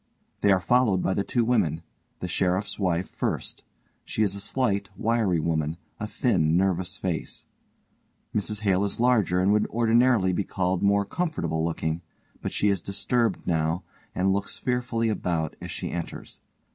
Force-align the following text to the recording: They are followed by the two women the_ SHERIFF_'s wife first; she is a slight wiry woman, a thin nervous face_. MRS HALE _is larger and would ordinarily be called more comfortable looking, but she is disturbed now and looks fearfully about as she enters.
They 0.41 0.51
are 0.51 0.59
followed 0.59 1.03
by 1.03 1.13
the 1.13 1.23
two 1.23 1.45
women 1.45 1.83
the_ 2.21 2.27
SHERIFF_'s 2.27 2.79
wife 2.79 3.07
first; 3.07 3.63
she 4.03 4.23
is 4.23 4.33
a 4.33 4.39
slight 4.39 4.89
wiry 4.97 5.39
woman, 5.39 5.77
a 5.99 6.07
thin 6.07 6.57
nervous 6.57 6.97
face_. 6.97 7.43
MRS 8.33 8.61
HALE 8.61 8.81
_is 8.81 8.99
larger 8.99 9.39
and 9.39 9.53
would 9.53 9.67
ordinarily 9.67 10.33
be 10.33 10.43
called 10.43 10.81
more 10.81 11.05
comfortable 11.05 11.63
looking, 11.63 12.01
but 12.41 12.51
she 12.51 12.69
is 12.69 12.81
disturbed 12.81 13.45
now 13.45 13.83
and 14.15 14.33
looks 14.33 14.57
fearfully 14.57 15.09
about 15.09 15.55
as 15.61 15.69
she 15.69 15.91
enters. 15.91 16.39